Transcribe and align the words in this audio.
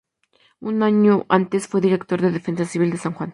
Un 0.61 0.81
año 0.81 1.27
antes 1.29 1.67
fue 1.67 1.79
director 1.79 2.19
de 2.21 2.31
defensa 2.31 2.65
civil 2.65 2.89
de 2.89 2.97
San 2.97 3.13
Juan. 3.13 3.29